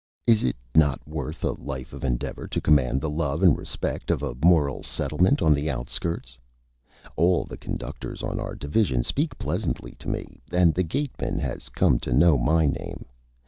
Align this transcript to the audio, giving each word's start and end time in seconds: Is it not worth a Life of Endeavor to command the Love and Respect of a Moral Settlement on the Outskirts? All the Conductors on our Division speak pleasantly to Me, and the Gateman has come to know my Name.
Is 0.25 0.41
it 0.41 0.55
not 0.73 1.07
worth 1.07 1.43
a 1.43 1.51
Life 1.51 1.93
of 1.93 2.03
Endeavor 2.03 2.47
to 2.47 2.59
command 2.59 2.99
the 3.01 3.07
Love 3.11 3.43
and 3.43 3.55
Respect 3.55 4.09
of 4.09 4.23
a 4.23 4.33
Moral 4.43 4.81
Settlement 4.81 5.43
on 5.43 5.53
the 5.53 5.69
Outskirts? 5.69 6.39
All 7.15 7.43
the 7.45 7.55
Conductors 7.55 8.23
on 8.23 8.39
our 8.39 8.55
Division 8.55 9.03
speak 9.03 9.37
pleasantly 9.37 9.91
to 9.99 10.09
Me, 10.09 10.41
and 10.51 10.73
the 10.73 10.81
Gateman 10.81 11.37
has 11.37 11.69
come 11.69 11.99
to 11.99 12.11
know 12.13 12.35
my 12.39 12.65
Name. 12.65 13.05